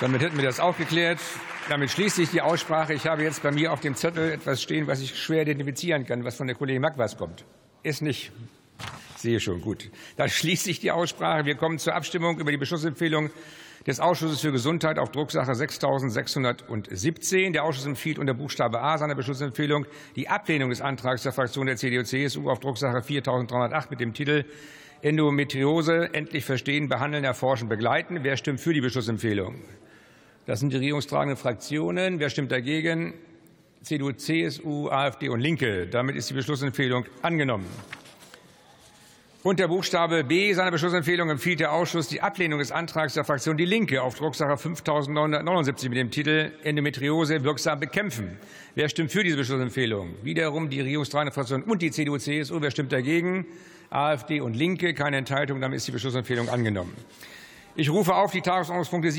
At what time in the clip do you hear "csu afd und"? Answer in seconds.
34.12-35.40